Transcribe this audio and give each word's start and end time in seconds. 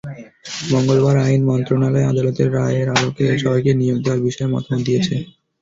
মঙ্গলবার 0.71 1.15
আইন 1.19 1.41
মন্ত্রণালয় 1.45 2.09
আদালতের 2.11 2.49
রায়ের 2.55 2.87
আলোকে 2.91 3.25
সবাইকে 3.43 3.71
নিয়োগ 3.73 3.97
দেওয়ার 4.01 4.25
বিষয়ে 4.27 4.51
মতামত 4.53 4.81
দিয়েছে। 4.87 5.15